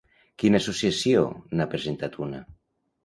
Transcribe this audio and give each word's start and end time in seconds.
Quina 0.43 0.61
associació 0.63 1.21
n'ha 1.59 1.69
presentat 1.75 2.21
una? 2.29 2.41